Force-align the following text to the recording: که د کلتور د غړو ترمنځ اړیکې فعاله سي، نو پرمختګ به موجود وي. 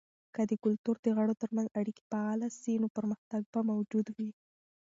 که 0.35 0.41
د 0.49 0.51
کلتور 0.63 0.95
د 1.01 1.07
غړو 1.17 1.33
ترمنځ 1.41 1.67
اړیکې 1.79 2.03
فعاله 2.11 2.47
سي، 2.59 2.73
نو 2.81 2.87
پرمختګ 2.97 3.41
به 3.51 3.59
موجود 3.71 4.07
وي. 4.17 4.31